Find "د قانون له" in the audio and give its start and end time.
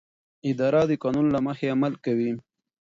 0.89-1.39